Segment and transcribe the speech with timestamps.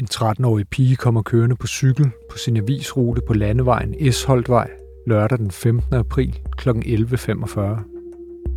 [0.00, 4.70] En 13-årig pige kommer kørende på cykel på sin avisrute på landevejen Esholtvej
[5.06, 5.94] lørdag den 15.
[5.94, 6.68] april kl.
[6.68, 7.60] 11.45.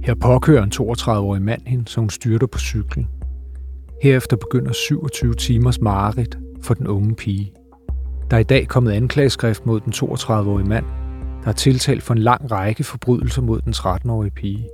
[0.04, 3.08] Her påkører en 32-årig mand hende, så hun styrter på cyklen.
[4.04, 7.54] Herefter begynder 27 timers mareridt for den unge pige.
[8.32, 10.86] Der er i dag kommet anklageskrift mod den 32-årige mand,
[11.44, 14.70] der er tiltalt for en lang række forbrydelser mod den 13-årige pige.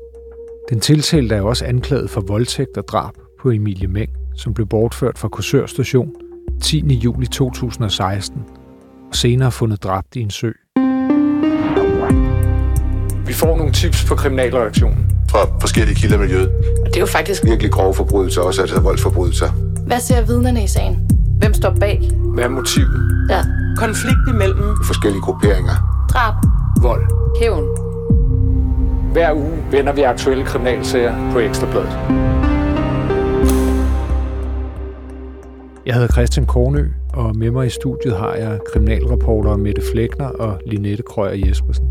[0.70, 5.18] Den tiltalte er også anklaget for voldtægt og drab på Emilie Meng, som blev bortført
[5.18, 6.16] fra Korsør station
[6.62, 6.94] 10.
[6.94, 8.42] juli 2016
[9.10, 10.52] og senere fundet dræbt i en sø.
[13.26, 15.06] Vi får nogle tips på kriminalreaktionen.
[15.30, 16.52] Fra forskellige kilder i miljøet.
[16.86, 19.50] Det er jo faktisk Virkelig grove forbrydelser, også altså voldsforbrydelser.
[19.88, 21.10] Hvad ser vidnerne i sagen?
[21.40, 22.10] Hvem står bag?
[22.34, 23.28] Hvad er motivet?
[23.30, 23.44] Ja.
[23.78, 26.06] Konflikt imellem Forskellige grupperinger.
[26.10, 26.34] Drab.
[26.82, 27.04] Vold.
[27.42, 27.66] Hævn.
[29.14, 32.49] Hver uge vender vi aktuelle kriminalsager på Ekstrabladet.
[35.90, 40.62] Jeg hedder Christian Kornø, og med mig i studiet har jeg kriminalreporter Mette Flækner og
[40.66, 41.90] Linette Krøyer Jespersen.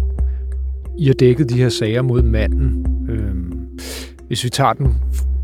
[0.98, 2.86] I har dækket de her sager mod manden.
[3.11, 3.78] Øhm,
[4.27, 4.95] hvis vi tager den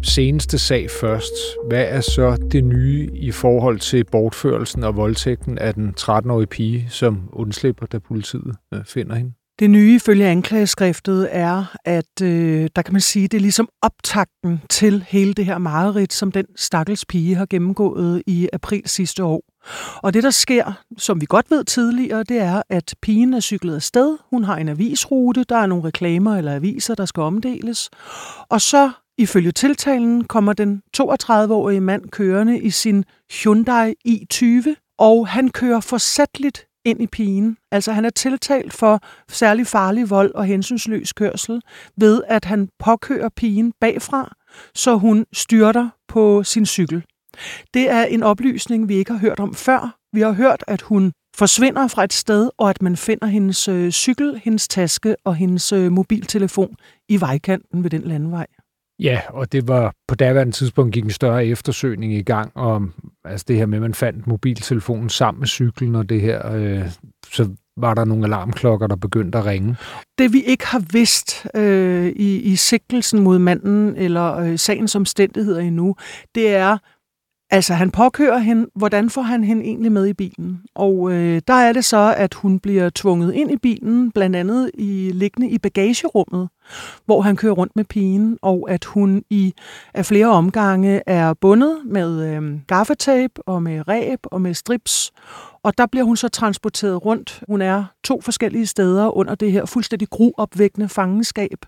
[0.03, 1.33] seneste sag først,
[1.69, 6.87] hvad er så det nye i forhold til bortførelsen og voldtægten af den 13-årige pige,
[6.89, 9.33] som undslipper, da politiet øh, finder hende?
[9.59, 14.61] Det nye ifølge anklageskriftet er, at øh, der kan man sige, det er ligesom optakten
[14.71, 19.43] til hele det her mareridt, som den stakkels pige har gennemgået i april sidste år.
[19.97, 23.75] Og det, der sker, som vi godt ved tidligere, det er, at pigen er cyklet
[23.75, 24.17] afsted.
[24.31, 27.91] Hun har en avisrute, der er nogle reklamer eller aviser, der skal omdeles.
[28.49, 35.49] Og så, ifølge tiltalen, kommer den 32-årige mand kørende i sin Hyundai i20, og han
[35.49, 37.57] kører forsætligt ind i pigen.
[37.73, 41.61] Altså han er tiltalt for særlig farlig vold og hensynsløs kørsel
[41.97, 44.35] ved, at han påkører pigen bagfra,
[44.75, 47.05] så hun styrter på sin cykel.
[47.75, 49.97] Det er en oplysning, vi ikke har hørt om før.
[50.13, 53.91] Vi har hørt, at hun forsvinder fra et sted, og at man finder hendes øh,
[53.91, 56.77] cykel, hendes taske og hendes øh, mobiltelefon
[57.09, 58.47] i vejkanten ved den landevej.
[58.99, 62.93] Ja, og det var på daværende tidspunkt gik en større eftersøgning i gang om
[63.25, 66.89] altså det her med, at man fandt mobiltelefonen sammen med cyklen og det her, øh,
[67.33, 69.77] så var der nogle alarmklokker, der begyndte at ringe.
[70.19, 75.61] Det vi ikke har vidst øh, i, i sigtelsen mod manden eller øh, sagens omstændigheder
[75.61, 75.97] endnu,
[76.35, 76.79] det er,
[77.55, 80.61] altså han påkører hende, hvordan får han hende egentlig med i bilen?
[80.75, 84.71] Og øh, der er det så, at hun bliver tvunget ind i bilen, blandt andet
[84.75, 86.49] i liggende i bagagerummet,
[87.07, 89.55] hvor han kører rundt med pigen, og at hun i
[89.95, 95.13] af flere omgange er bundet med øh, gaffetape og med ræb og med strips,
[95.65, 97.43] og der bliver hun så transporteret rundt.
[97.49, 101.59] Hun er to forskellige steder under det her fuldstændig gruopvækkende fangenskab,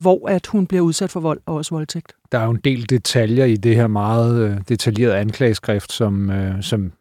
[0.00, 2.12] hvor at hun bliver udsat for vold og også voldtægt.
[2.32, 6.62] Der er jo en del detaljer i det her meget øh, detaljerede anklageskrift, som, øh,
[6.62, 6.92] som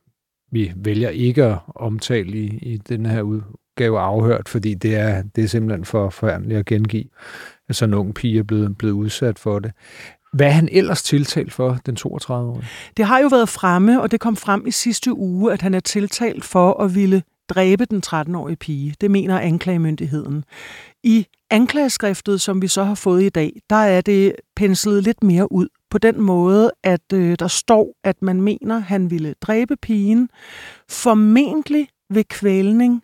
[0.52, 5.44] vi vælger ikke at omtale i, i den her udgave afhørt, fordi det er, det
[5.44, 7.06] er simpelthen for forfærdeligt at gengive,
[7.70, 9.72] at sådan en ung pige er blevet, blevet udsat for det.
[10.36, 12.68] Hvad er han ellers tiltalt for, den 32-årige?
[12.98, 15.80] Det har jo været fremme, og det kom frem i sidste uge, at han er
[15.80, 18.96] tiltalt for at ville dræbe den 13-årige pige.
[19.02, 20.44] Det mener anklagemyndigheden.
[21.04, 25.52] I anklageskriftet, som vi så har fået i dag, der er det penslet lidt mere
[25.52, 30.30] ud på den måde, at øh, der står, at man mener, han ville dræbe pigen,
[30.90, 33.02] formentlig ved kvælning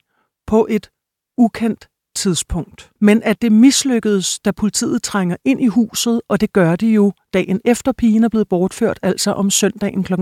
[0.48, 0.90] på et
[1.38, 2.92] ukendt tidspunkt.
[3.02, 7.12] Men at det mislykkedes, da politiet trænger ind i huset, og det gør de jo
[7.34, 10.14] dagen efter pigen er blevet bortført, altså om søndagen kl.
[10.14, 10.22] 14.48.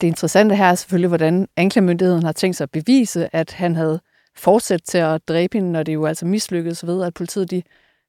[0.00, 4.00] Det interessante her er selvfølgelig, hvordan anklagemyndigheden har tænkt sig at bevise, at han havde
[4.36, 7.62] fortsat til at dræbe hende, når det jo altså mislykkedes ved, at politiet de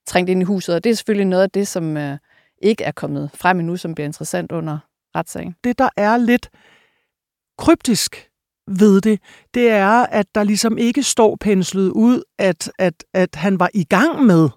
[0.07, 0.75] trængte ind i huset.
[0.75, 2.17] Og det er selvfølgelig noget af det, som øh,
[2.61, 4.77] ikke er kommet frem endnu, som bliver interessant under
[5.15, 5.55] retssagen.
[5.63, 6.49] Det, der er lidt
[7.57, 8.29] kryptisk
[8.67, 9.19] ved det,
[9.53, 13.83] det er, at der ligesom ikke står penslet ud, at, at, at han var i
[13.83, 14.49] gang med,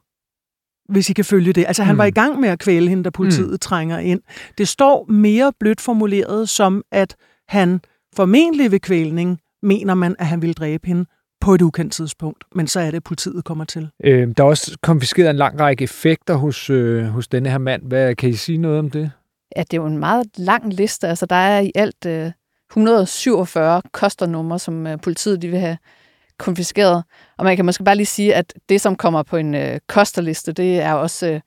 [0.88, 1.64] hvis I kan følge det.
[1.66, 1.98] Altså, han Mm.
[1.98, 3.58] var i gang med at kvæle hende, da politiet mm.
[3.58, 4.20] trænger ind.
[4.58, 7.16] Det står mere blødt formuleret som, at
[7.48, 7.80] han
[8.16, 11.04] formentlig ved kvælning mener man, at han vil dræbe hende
[11.40, 12.44] på et ukendt tidspunkt.
[12.54, 13.88] Men så er det, at politiet kommer til.
[14.04, 17.82] Øh, der er også konfiskeret en lang række effekter hos, øh, hos denne her mand.
[17.82, 19.10] Hvad, kan I sige noget om det?
[19.56, 21.08] Ja, det er jo en meget lang liste.
[21.08, 22.30] Altså, der er i alt øh,
[22.70, 25.78] 147 kosternumre, som øh, politiet de vil have
[26.38, 27.04] konfiskeret.
[27.38, 30.52] Og man kan måske bare lige sige, at det, som kommer på en øh, kosterliste,
[30.52, 31.40] det er også øh,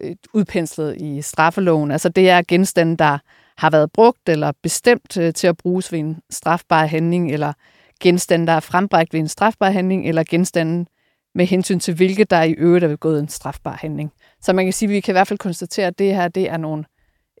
[0.00, 1.90] øh, udpenslet i straffeloven.
[1.90, 3.18] Altså, det er genstande, der
[3.58, 7.52] har været brugt eller bestemt øh, til at bruges ved en strafbar handling, eller
[8.00, 10.86] genstande, der er frembragt ved en strafbar handling, eller genstande
[11.34, 14.12] med hensyn til, hvilke der i øvrigt er begået en strafbar handling.
[14.40, 16.50] Så man kan sige, at vi kan i hvert fald konstatere, at det her det
[16.50, 16.84] er nogle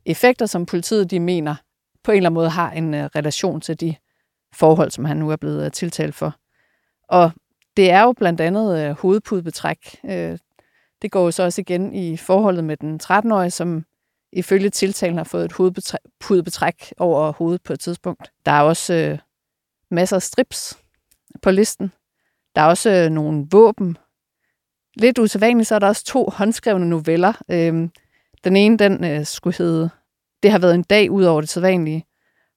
[0.06, 1.54] effekter, som politiet de mener
[2.08, 3.94] på en eller anden måde har en øh, relation til de
[4.54, 6.36] forhold, som han nu er blevet øh, tiltalt for.
[7.08, 7.30] Og
[7.76, 10.00] det er jo blandt andet øh, hovedpudebetræk.
[10.04, 10.38] Øh,
[11.02, 13.84] det går jo så også igen i forholdet med den 13-årige, som
[14.32, 18.32] ifølge tiltalen har fået et hovedpudebetræk over hovedet på et tidspunkt.
[18.46, 19.18] Der er også øh,
[19.90, 20.78] masser af strips
[21.42, 21.92] på listen.
[22.54, 23.98] Der er også øh, nogle våben.
[24.96, 27.32] Lidt usædvanligt, så er der også to håndskrevne noveller.
[27.50, 27.88] Øh,
[28.44, 29.90] den ene, den øh, skulle hedde
[30.42, 32.04] det har været en dag ud over det sædvanlige,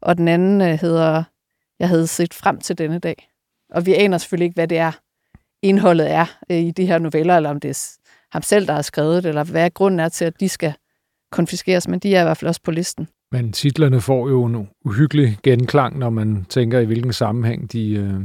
[0.01, 1.23] og den anden øh, hedder
[1.79, 3.27] Jeg havde set frem til denne dag.
[3.69, 4.91] Og vi aner selvfølgelig ikke, hvad det er,
[5.61, 7.89] indholdet er øh, i de her noveller, eller om det er
[8.31, 10.73] ham selv, der har skrevet det, eller hvad grunden er til, at de skal
[11.31, 13.07] konfiskeres, men de er i hvert fald også på listen.
[13.31, 18.21] Men titlerne får jo en uhyggelig genklang, når man tænker, i hvilken sammenhæng de øh,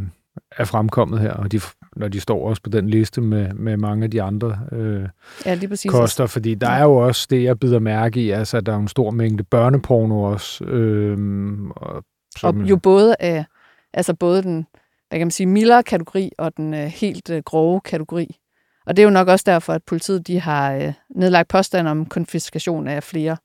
[0.51, 1.61] er fremkommet her, og de,
[1.97, 5.09] når de står også på den liste med, med mange af de andre øh,
[5.47, 5.91] ja, lige præcis.
[5.91, 8.77] koster, fordi der er jo også det, jeg bider mærke i, altså at der er
[8.77, 10.65] en stor mængde børneporno også.
[10.65, 11.19] Øh,
[11.77, 12.05] og,
[12.39, 13.45] som, og jo både af,
[13.93, 14.67] altså både den,
[15.09, 18.37] hvad kan man sige, mildere kategori og den øh, helt øh, grove kategori.
[18.87, 22.07] Og det er jo nok også derfor, at politiet de har øh, nedlagt påstand om
[22.07, 23.37] konfiskation af flere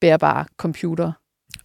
[0.00, 1.12] bærbare computer.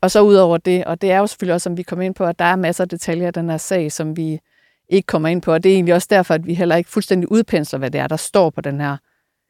[0.01, 2.25] Og så udover det, og det er jo selvfølgelig også, som vi kommer ind på,
[2.25, 4.39] at der er masser af detaljer i den her sag, som vi
[4.89, 5.53] ikke kommer ind på.
[5.53, 8.07] Og det er egentlig også derfor, at vi heller ikke fuldstændig udpensler, hvad det er,
[8.07, 8.97] der står på den her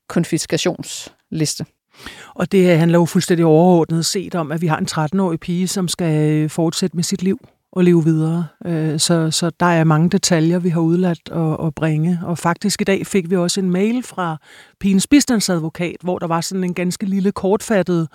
[0.10, 1.66] konfiskationsliste.
[2.36, 5.88] Og det handler jo fuldstændig overordnet set om, at vi har en 13-årig pige, som
[5.88, 7.40] skal øh, fortsætte med sit liv
[7.72, 8.48] og leve videre.
[8.66, 12.20] Øh, så, så der er mange detaljer, vi har udladt at, at bringe.
[12.24, 14.38] Og faktisk i dag fik vi også en mail fra
[14.80, 18.08] pigens bistandsadvokat, hvor der var sådan en ganske lille kortfattet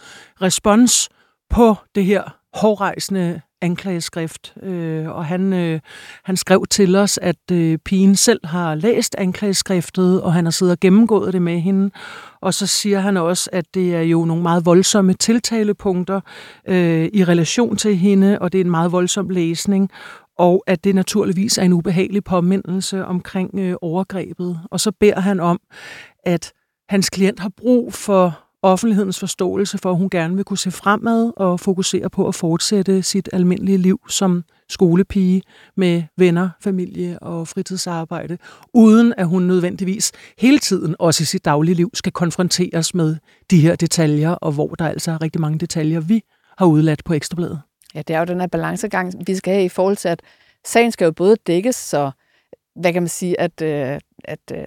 [0.43, 1.09] respons
[1.51, 5.81] på det her hårdrejsende anklageskrift, øh, og han, øh,
[6.25, 10.73] han skrev til os, at øh, pigen selv har læst anklageskriftet, og han har siddet
[10.73, 11.91] og gennemgået det med hende.
[12.41, 16.21] Og så siger han også, at det er jo nogle meget voldsomme tiltalepunkter
[16.69, 19.91] øh, i relation til hende, og det er en meget voldsom læsning,
[20.39, 24.61] og at det naturligvis er en ubehagelig påmindelse omkring øh, overgrebet.
[24.71, 25.61] Og så beder han om,
[26.27, 26.53] at
[26.89, 31.33] hans klient har brug for offentlighedens forståelse for, at hun gerne vil kunne se fremad
[31.37, 35.43] og fokusere på at fortsætte sit almindelige liv som skolepige
[35.77, 38.39] med venner, familie og fritidsarbejde,
[38.75, 43.17] uden at hun nødvendigvis hele tiden, også i sit daglige liv, skal konfronteres med
[43.51, 46.23] de her detaljer, og hvor der altså er rigtig mange detaljer, vi
[46.59, 47.61] har udladt på Ekstrabladet.
[47.95, 50.23] Ja, det er jo den her balancegang, vi skal have i forhold til, at
[50.65, 52.11] sagen skal jo både dækkes, så
[52.77, 54.65] hvad kan man sige, at, øh, at øh,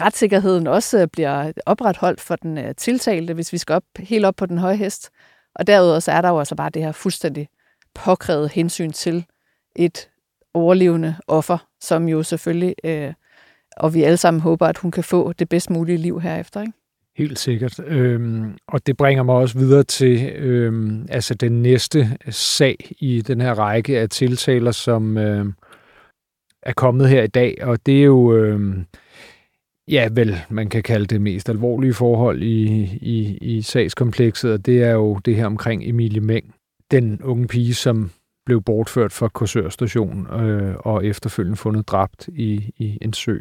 [0.00, 4.36] retssikkerheden også øh, bliver opretholdt for den øh, tiltalte, hvis vi skal op, helt op
[4.36, 5.10] på den høje hest.
[5.54, 7.48] Og derudover så er der jo altså bare det her fuldstændig
[7.94, 9.26] påkrævet hensyn til
[9.76, 10.08] et
[10.54, 13.12] overlevende offer, som jo selvfølgelig, øh,
[13.76, 16.60] og vi alle sammen håber, at hun kan få det bedst mulige liv herefter.
[16.60, 16.72] Ikke?
[17.16, 17.80] Helt sikkert.
[17.86, 23.40] Øhm, og det bringer mig også videre til øhm, altså den næste sag i den
[23.40, 25.54] her række af tiltaler, som øhm,
[26.62, 28.86] er kommet her i dag, og det er jo øhm,
[29.88, 32.64] ja, vel, man kan kalde det mest alvorlige forhold i,
[33.00, 36.54] i, i sagskomplekset, og det er jo det her omkring Emilie Meng,
[36.90, 38.10] den unge pige, som
[38.46, 43.38] blev bortført fra Korsør station øh, og efterfølgende fundet dræbt i, i en sø.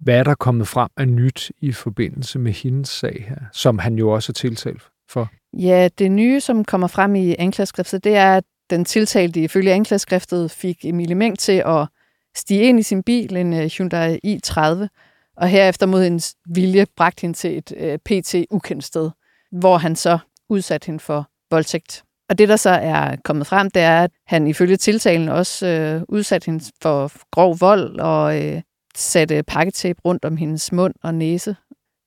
[0.00, 3.94] Hvad er der kommet frem af nyt i forbindelse med hendes sag her, som han
[3.94, 5.30] jo også er tiltalt for?
[5.52, 10.50] Ja, det nye, som kommer frem i anklageskriftet, det er, at den tiltalte ifølge anklageskriftet
[10.50, 11.88] fik Emilie Meng til at
[12.36, 14.86] stige ind i sin bil, en øh, Hyundai i30,
[15.36, 18.34] og herefter mod hendes vilje bragte hende til et øh, pt.
[18.50, 19.10] ukendt sted,
[19.52, 22.02] hvor han så udsatte hende for voldtægt.
[22.28, 26.02] Og det, der så er kommet frem, det er, at han ifølge tiltalen også øh,
[26.08, 28.62] udsatte hende for grov vold og øh,
[28.96, 31.56] satte pakketape rundt om hendes mund og næse.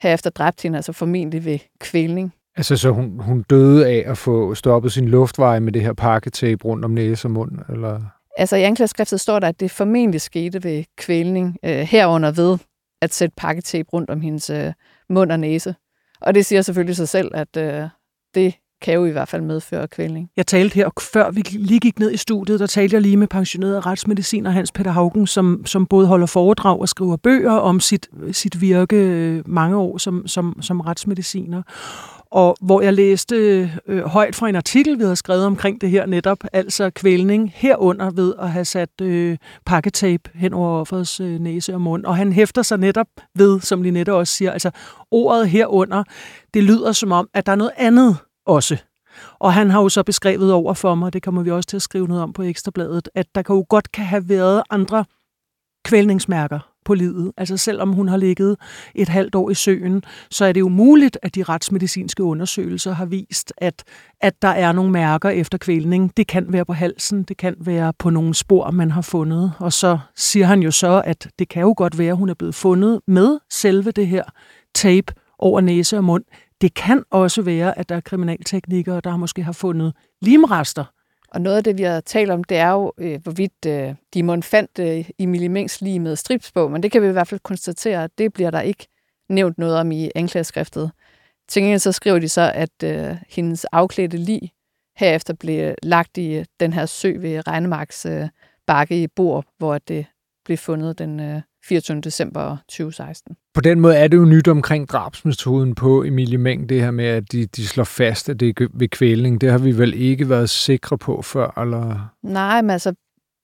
[0.02, 2.34] Herefter dræbte hende altså formentlig ved kvælning.
[2.58, 6.66] Altså, så hun, hun døde af at få stoppet sin luftveje med det her pakketape
[6.66, 7.52] rundt om næse og mund?
[7.70, 8.02] Eller?
[8.38, 12.58] Altså, i anklageskriftet står der, at det formentlig skete ved kvælning, øh, herunder ved
[13.02, 14.74] at sætte pakketape rundt om hendes øh,
[15.10, 15.76] mund og næse.
[16.22, 17.90] Og det siger selvfølgelig sig selv, at øh,
[18.36, 20.30] det kan jo i hvert fald medføre kvælning.
[20.38, 23.28] Jeg talte her, før vi lige gik ned i studiet, der talte jeg lige med
[23.28, 28.10] pensioneret retsmediciner Hans Peter Haugen, som, som både holder foredrag og skriver bøger om sit,
[28.32, 31.62] sit virke øh, mange år som, som, som retsmediciner
[32.32, 33.36] og hvor jeg læste
[33.88, 38.10] øh, højt fra en artikel, vi havde skrevet omkring det her netop, altså kvælning herunder
[38.10, 42.06] ved at have sat øh, pakketape hen over offerets øh, næse og mund.
[42.06, 44.72] Og han hæfter sig netop ved, som Linette også siger, altså
[45.12, 46.04] ordet herunder,
[46.54, 48.78] det lyder som om, at der er noget andet også.
[49.40, 51.82] Og han har jo så beskrevet over for mig, det kommer vi også til at
[51.82, 55.06] skrive noget om på Ekstrabladet, at der kan jo godt kan have været andre
[55.86, 57.32] kvælningsmærker på livet.
[57.38, 58.56] Altså selvom hun har ligget
[58.96, 63.06] et halvt år i søen, så er det jo muligt, at de retsmedicinske undersøgelser har
[63.06, 63.84] vist, at,
[64.22, 66.18] at der er nogle mærker efter kvælning.
[66.18, 69.54] Det kan være på halsen, det kan være på nogle spor, man har fundet.
[69.60, 72.34] Og så siger han jo så, at det kan jo godt være, at hun er
[72.34, 74.24] blevet fundet med selve det her
[74.76, 76.24] tape over næse og mund.
[76.62, 80.84] Det kan også være, at der er kriminalteknikere, der måske har fundet limrester.
[81.38, 84.24] Og noget af det, vi har talt om, det er jo, øh, hvorvidt øh, de
[84.24, 87.40] må fandt øh, Emilie Mengs lige med stripsbog, men det kan vi i hvert fald
[87.40, 88.88] konstatere, at det bliver der ikke
[89.30, 90.92] nævnt noget om i anklageskriftet.
[91.48, 94.52] Til gengæld så skriver de så, at øh, hendes afklædte lig
[94.98, 98.28] herefter blev lagt i øh, den her sø ved Regnemarks øh,
[98.68, 100.06] bakke i Bor, hvor det
[100.48, 102.02] blev fundet den øh, 24.
[102.02, 103.36] december 2016.
[103.54, 107.06] På den måde er det jo nyt omkring drabsmetoden på Emilie Meng, det her med,
[107.06, 109.42] at de, de slår fast, at det er ved kvælning.
[109.42, 112.10] Det har vi vel ikke været sikre på før, eller?
[112.24, 112.94] Nej, men altså,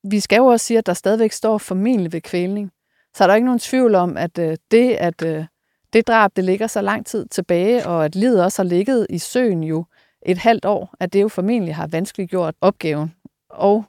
[0.04, 2.72] vi skal jo også sige, at der stadigvæk står formentlig ved kvælning.
[3.16, 5.46] Så er der ikke nogen tvivl om, at øh, det, at øh,
[5.94, 9.18] det drab, det ligger så lang tid tilbage, og at livet også har ligget i
[9.18, 9.86] søen jo
[10.26, 13.14] et halvt år, at det jo formentlig har vanskeligt gjort opgaven.
[13.50, 13.86] Og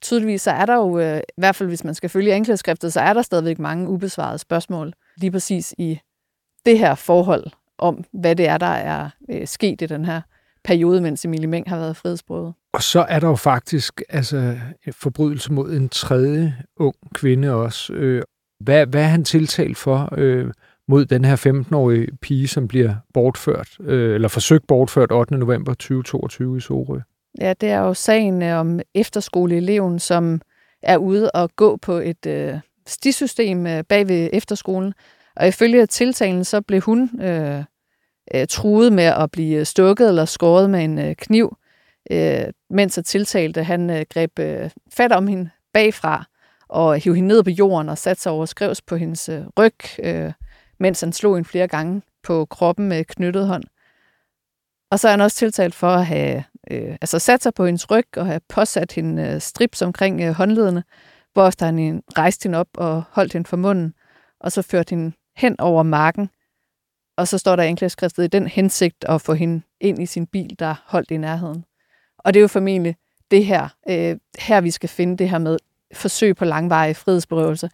[0.00, 3.00] tydeligvis så er der jo, øh, i hvert fald hvis man skal følge anklageskriftet, så
[3.00, 5.98] er der stadigvæk mange ubesvarede spørgsmål lige præcis i
[6.66, 7.44] det her forhold
[7.78, 10.20] om, hvad det er, der er øh, sket i den her
[10.64, 12.54] periode, mens Emilie Meng har været frihedsbrødet.
[12.72, 14.56] Og så er der jo faktisk altså,
[14.92, 17.92] forbrydelse mod en tredje ung kvinde også.
[17.92, 18.22] Øh,
[18.60, 20.52] hvad, hvad er han tiltalt for øh,
[20.88, 25.34] mod den her 15-årige pige, som bliver bortført, øh, eller forsøgt bortført 8.
[25.36, 27.00] november 2022 i Sorø?
[27.40, 30.40] Ja, det er jo sagen øh, om efterskoleeleven, som
[30.82, 32.54] er ude og gå på et øh,
[32.86, 34.94] stisystem øh, bag ved efterskolen.
[35.36, 37.64] Og ifølge tiltalen, så blev hun øh,
[38.34, 41.56] øh, truet med at blive stukket eller skåret med en øh, kniv,
[42.10, 46.24] øh, mens at tiltalte han øh, greb øh, fat om hende bagfra
[46.68, 49.74] og hiv hende ned på jorden og satte sig over skrevs på hendes øh, ryg,
[49.98, 50.32] øh,
[50.78, 53.64] mens han slog hende flere gange på kroppen med knyttet hånd.
[54.90, 57.90] Og så er han også tiltalt for at have øh, altså sat sig på hendes
[57.90, 60.84] ryg og have påsat hende øh, strips omkring øh, håndledene,
[61.32, 63.94] hvorefter han rejste hende op og holdt hende for munden,
[64.40, 66.30] og så førte hende hen over marken.
[67.16, 70.56] Og så står der anklageskriftet i den hensigt at få hende ind i sin bil,
[70.58, 71.64] der holdt i nærheden.
[72.18, 72.96] Og det er jo formentlig
[73.30, 75.58] det her, øh, her vi skal finde det her med
[75.94, 77.70] forsøg på langvarig frihedsberøvelse,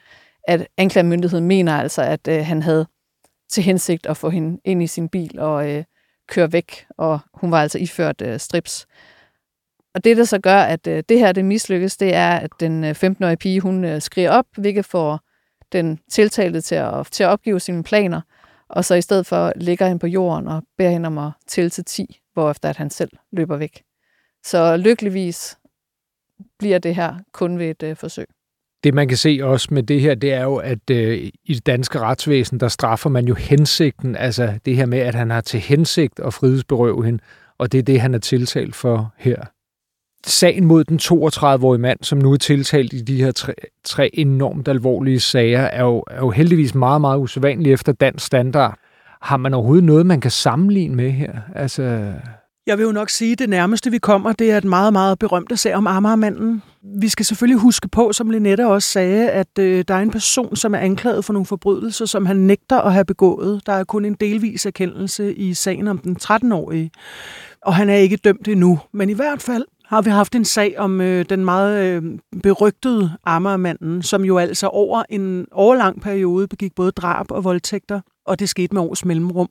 [0.48, 2.86] at anklagemyndigheden mener altså, at øh, han havde
[3.48, 5.84] til hensigt at få hende ind i sin bil og øh,
[6.28, 8.86] køre væk, og hun var altså iført øh, strips.
[9.94, 12.84] Og det, der så gør, at øh, det her det mislykkes, det er, at den
[12.84, 15.20] øh, 15-årige pige, hun øh, skriger op, hvilket får
[15.72, 18.20] den tiltalte til at, til at opgive sine planer,
[18.68, 21.70] og så i stedet for ligger hende på jorden og beder hende om at tælle
[21.70, 23.82] til 10, hvorefter at han selv løber væk.
[24.44, 25.58] Så lykkeligvis
[26.58, 28.26] bliver det her kun ved et øh, forsøg.
[28.84, 31.66] Det man kan se også med det her, det er jo, at øh, i det
[31.66, 35.60] danske retsvæsen, der straffer man jo hensigten, altså det her med, at han har til
[35.60, 37.18] hensigt at frihedsberøve hende,
[37.58, 39.42] og det er det, han er tiltalt for her.
[40.26, 44.68] Sagen mod den 32-årige mand, som nu er tiltalt i de her tre, tre enormt
[44.68, 48.78] alvorlige sager, er jo, er jo heldigvis meget, meget usædvanlig efter dansk standard.
[49.22, 51.32] Har man overhovedet noget, man kan sammenligne med her?
[51.54, 52.12] Altså,
[52.66, 55.18] jeg vil jo nok sige, at det nærmeste, vi kommer, det er et meget, meget
[55.18, 56.62] berømte sag om Amagermanden.
[57.00, 60.56] Vi skal selvfølgelig huske på, som Linette også sagde, at øh, der er en person,
[60.56, 63.66] som er anklaget for nogle forbrydelser, som han nægter at have begået.
[63.66, 66.90] Der er kun en delvis erkendelse i sagen om den 13-årige,
[67.62, 68.80] og han er ikke dømt endnu.
[68.92, 72.02] Men i hvert fald har vi haft en sag om øh, den meget øh,
[72.42, 78.40] berygtede Amagermanden, som jo altså over en overlang periode begik både drab og voldtægter, og
[78.40, 79.48] det skete med års mellemrum.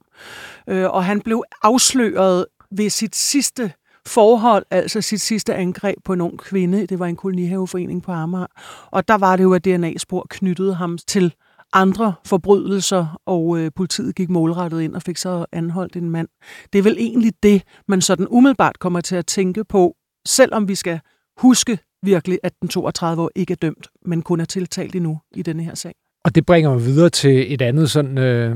[0.70, 2.46] Øh, og han blev afsløret
[2.78, 3.72] ved sit sidste
[4.08, 6.88] forhold, altså sit sidste angreb på en ung kvinde.
[6.88, 8.46] Det var en kolonihaveforening på Amager.
[8.92, 11.34] Og der var det jo, at DNA-spor knyttede ham til
[11.74, 16.28] andre forbrydelser, og øh, politiet gik målrettet ind og fik så anholdt en mand.
[16.74, 19.96] Det er vel egentlig det, man sådan umiddelbart kommer til at tænke på,
[20.28, 21.00] selvom vi skal
[21.38, 25.42] huske virkelig, at den 32 år ikke er dømt, men kun er tiltalt endnu i
[25.42, 25.94] denne her sag.
[26.26, 28.56] Og det bringer mig videre til et andet sådan øh,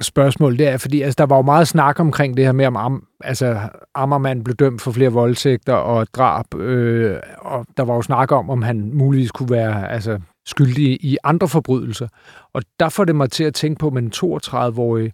[0.00, 3.06] spørgsmål, det er, fordi altså, der var jo meget snak omkring det her med, om
[3.20, 3.60] altså,
[3.94, 8.50] Ammermann blev dømt for flere voldtægter og drab, øh, og der var jo snak om,
[8.50, 12.08] om han muligvis kunne være altså, skyldig i andre forbrydelser.
[12.52, 15.12] Og der får det mig til at tænke på, men 32-årig,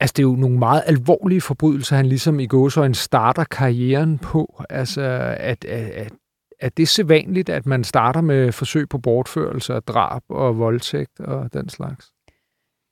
[0.00, 4.62] altså det er jo nogle meget alvorlige forbrydelser, han ligesom i gåsøjne starter karrieren på.
[4.70, 5.02] Altså,
[5.36, 6.12] at, at, at
[6.60, 11.68] er det sædvanligt, at man starter med forsøg på bortførelse, drab og voldtægt og den
[11.68, 12.10] slags?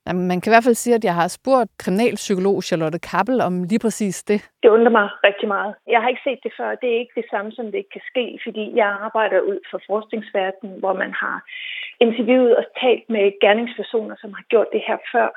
[0.09, 3.55] Jamen, man kan i hvert fald sige, at jeg har spurgt kriminalpsykolog Charlotte Kappel om
[3.71, 4.41] lige præcis det.
[4.63, 5.75] Det undrer mig rigtig meget.
[5.95, 6.69] Jeg har ikke set det før.
[6.83, 9.81] Det er ikke det samme, som det ikke kan ske, fordi jeg arbejder ud for
[9.91, 11.37] forskningsverdenen, hvor man har
[12.01, 15.31] interviewet og talt med gerningspersoner, som har gjort det her før.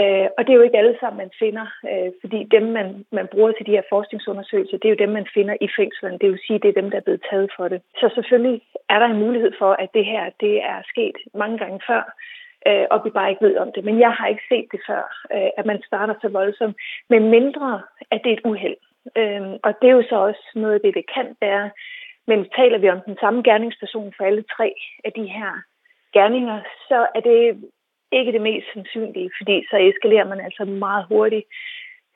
[0.00, 3.26] Øh, og det er jo ikke alle sammen, man finder, øh, fordi dem, man, man
[3.32, 6.18] bruger til de her forskningsundersøgelser, det er jo dem, man finder i fængslerne.
[6.18, 7.80] Det vil sige, det er dem, der er blevet taget for det.
[8.00, 8.60] Så selvfølgelig
[8.92, 12.02] er der en mulighed for, at det her det er sket mange gange før,
[12.68, 13.84] øh, og vi bare ikke ved om det.
[13.84, 15.04] Men jeg har ikke set det før,
[15.34, 16.76] øh, at man starter så voldsomt,
[17.10, 18.80] med mindre, at det er et uheld.
[19.16, 21.70] Øh, og det er jo så også noget af det, det kan være.
[22.26, 25.52] Men taler vi om den samme gerningsperson for alle tre af de her
[26.12, 27.70] gerninger, så er det
[28.12, 31.46] ikke det mest sandsynlige, fordi så eskalerer man altså meget hurtigt.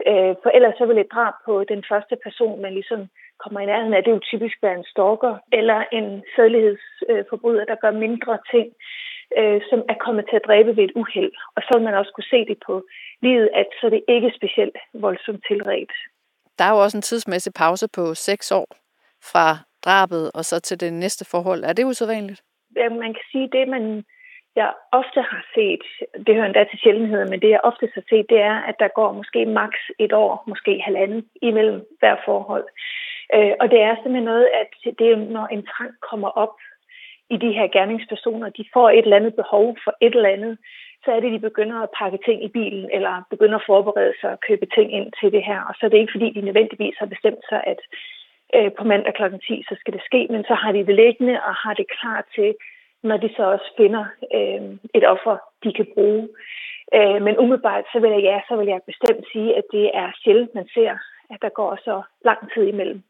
[0.07, 3.01] Øh, for ellers så vil et drab på den første person, man ligesom
[3.43, 7.91] kommer i nærheden af, det jo typisk være en stalker eller en sædlighedsforbryder, der gør
[7.91, 8.69] mindre ting,
[9.39, 11.33] øh, som er kommet til at dræbe ved et uheld.
[11.57, 12.83] Og så vil man også kunne se det på
[13.23, 15.93] livet, at så er det ikke specielt voldsomt tilret.
[16.59, 18.69] Der er jo også en tidsmæssig pause på seks år
[19.33, 19.47] fra
[19.85, 21.65] drabet og så til det næste forhold.
[21.65, 22.43] Er det usædvanligt?
[22.77, 24.05] Ja, man kan sige, det man
[24.57, 25.85] jeg ofte har set,
[26.27, 28.89] det hører endda til sjældenheder, men det jeg ofte har set, det er, at der
[28.99, 32.67] går måske maks et år, måske halvanden imellem hver forhold.
[33.35, 36.55] Øh, og det er simpelthen noget, at det er, når en trang kommer op
[37.31, 40.59] i de her gerningspersoner, de får et eller andet behov for et eller andet,
[41.05, 44.31] så er det, de begynder at pakke ting i bilen, eller begynder at forberede sig
[44.31, 45.61] og købe ting ind til det her.
[45.69, 47.81] Og så er det ikke, fordi de nødvendigvis har bestemt sig, at
[48.57, 49.23] øh, på mandag kl.
[49.47, 52.27] 10, så skal det ske, men så har de det liggende og har det klar
[52.35, 52.55] til,
[53.03, 54.05] når de så også finder
[54.37, 54.63] øh,
[54.95, 56.29] et offer, de kan bruge.
[56.95, 60.09] Øh, men umiddelbart, så vil jeg, ja, så vil jeg bestemt sige, at det er
[60.23, 60.93] sjældent, man ser,
[61.31, 63.03] at der går så lang tid imellem.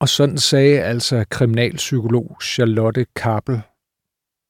[0.00, 3.62] Og sådan sagde altså kriminalpsykolog Charlotte Kappel.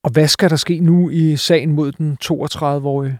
[0.05, 3.19] Og hvad skal der ske nu i sagen mod den 32-årige?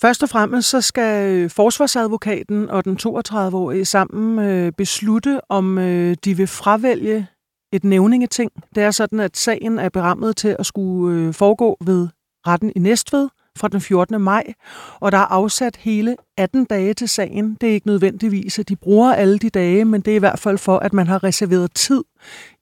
[0.00, 6.16] Først og fremmest så skal øh, forsvarsadvokaten og den 32-årige sammen øh, beslutte, om øh,
[6.24, 7.26] de vil fravælge
[7.72, 8.50] et nævningeting.
[8.74, 12.08] Det er sådan, at sagen er berammet til at skulle øh, foregå ved
[12.46, 14.20] retten i Næstved fra den 14.
[14.20, 14.52] maj,
[15.00, 17.56] og der er afsat hele 18 dage til sagen.
[17.60, 20.38] Det er ikke nødvendigvis, at de bruger alle de dage, men det er i hvert
[20.38, 22.04] fald for, at man har reserveret tid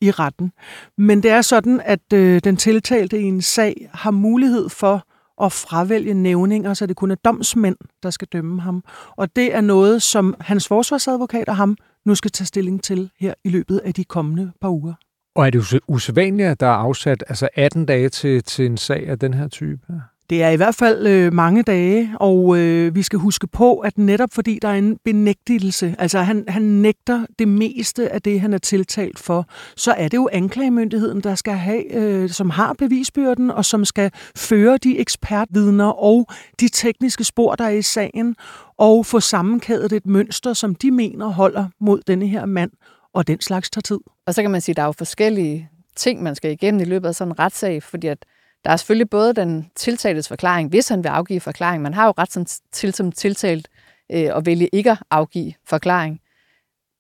[0.01, 0.53] i retten.
[0.99, 5.05] Men det er sådan, at øh, den tiltalte i en sag har mulighed for
[5.43, 8.85] at fravælge nævninger, så det kun er domsmænd, der skal dømme ham.
[9.17, 13.35] Og det er noget, som hans forsvarsadvokat og ham nu skal tage stilling til her
[13.45, 14.95] i løbet af de kommende par uger.
[15.37, 19.09] Og er det usædvanligt, at der er afsat altså 18 dage til, til en sag
[19.09, 20.03] af den her type?
[20.31, 23.99] Det er i hvert fald øh, mange dage, og øh, vi skal huske på, at
[23.99, 28.55] netop fordi der er en benægtelse, altså han, han nægter det meste af det, han
[28.55, 33.51] er tiltalt for, så er det jo anklagemyndigheden, der skal have, øh, som har bevisbyrden,
[33.51, 36.27] og som skal føre de ekspertvidner og
[36.61, 38.37] de tekniske spor, der er i sagen,
[38.79, 42.71] og få sammenkædet et mønster, som de mener holder mod denne her mand,
[43.15, 44.01] og den slags tager tid.
[44.27, 46.85] Og så kan man sige, at der er jo forskellige ting, man skal igennem i
[46.85, 48.25] løbet af sådan en retssag, fordi at
[48.65, 51.83] der er selvfølgelig både den tiltaltes forklaring, hvis han vil afgive forklaring.
[51.83, 53.69] Man har jo ret som, til som tiltalt
[54.13, 56.21] øh, at vælge ikke at afgive forklaring.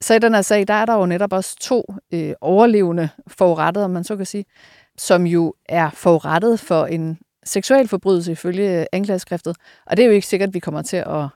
[0.00, 3.84] Så i den her sag, der er der jo netop også to øh, overlevende forurettede,
[3.84, 4.44] om man så kan sige,
[4.98, 9.56] som jo er forurettet for en seksuel forbrydelse ifølge øh, anklageskriftet.
[9.86, 11.26] Og det er jo ikke sikkert, at vi kommer til at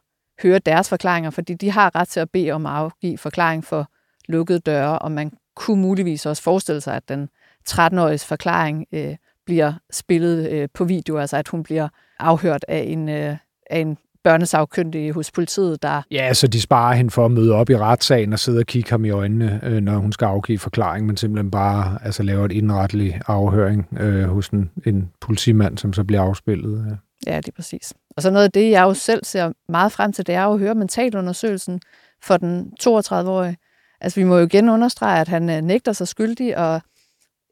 [0.43, 3.87] høre deres forklaringer, fordi de har ret til at bede om at afgive forklaring for
[4.29, 7.29] lukkede døre, og man kunne muligvis også forestille sig, at den
[7.69, 13.09] 13-åriges forklaring øh, bliver spillet øh, på video, altså at hun bliver afhørt af en,
[13.09, 13.37] øh,
[13.71, 16.03] af en børnesagkyndig hos politiet, der...
[16.11, 18.91] Ja, så de sparer hende for at møde op i retssagen og sidde og kigge
[18.91, 22.53] ham i øjnene, øh, når hun skal afgive forklaring, men simpelthen bare altså, laver et
[22.53, 26.87] indretteligt afhøring øh, hos en, en politimand, som så bliver afspillet.
[27.27, 27.33] Ja.
[27.33, 27.93] ja, det er præcis.
[28.17, 30.53] Og så noget af det, jeg jo selv ser meget frem til, det er jo
[30.53, 31.81] at høre mentalundersøgelsen
[32.23, 33.57] for den 32-årige.
[34.01, 36.81] Altså, vi må jo igen understrege, at han øh, nægter sig skyldig, og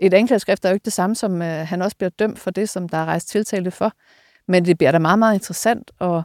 [0.00, 2.68] et anklageskrift er jo ikke det samme, som øh, han også bliver dømt for det,
[2.68, 3.92] som der er rejst tiltale for.
[4.48, 6.22] Men det bliver da meget, meget interessant at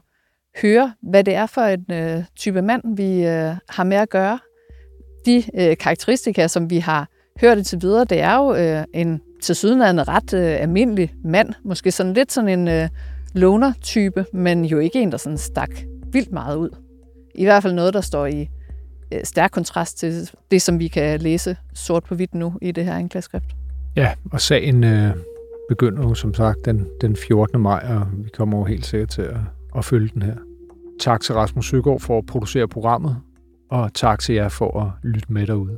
[0.62, 4.40] høre, hvad det er for en øh, type mand, vi øh, har med at gøre.
[5.26, 7.08] De øh, karakteristika, som vi har
[7.42, 11.54] hørt det til videre, det er jo øh, en til sydenladende ret øh, almindelig mand.
[11.64, 12.90] Måske sådan lidt sådan en øh,
[13.34, 15.72] loner-type, men jo ikke en, der sådan stak
[16.12, 16.70] vildt meget ud.
[17.36, 18.50] I hvert fald noget, der står i
[19.14, 22.86] øh, stærk kontrast til det, som vi kan læse sort på hvidt nu i det
[22.86, 23.56] her anklageskrift.
[23.96, 25.16] Ja, og sagen øh,
[25.70, 27.62] begynder jo som sagt den, den 14.
[27.62, 29.38] maj, og vi kommer jo helt sikkert til at,
[29.76, 30.36] at følge den her.
[31.00, 33.18] Tak til Rasmus Søgaard for at producere programmet,
[33.70, 35.78] og tak til jer for at lytte med derude.